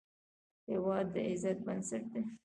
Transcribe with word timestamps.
هېواد 0.71 1.05
د 1.13 1.15
عزت 1.27 1.57
بنسټ 1.65 2.03
دی. 2.13 2.23